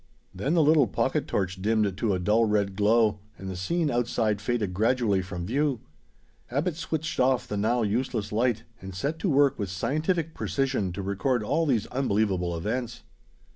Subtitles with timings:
[0.33, 4.41] Then the little pocket torch dimmed to a dull red glow, and the scene outside
[4.41, 5.79] faded gradually from view.
[6.49, 11.03] Abbot switched off the now useless light and set to work with scientific precision to
[11.03, 13.03] record all these unbelievable events.